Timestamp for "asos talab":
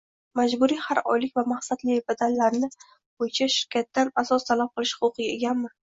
4.23-4.73